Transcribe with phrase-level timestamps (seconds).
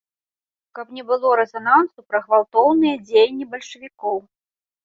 [0.77, 4.17] Каб не было рэзанансу пра гвалтоўныя дзеянні бальшавікоў.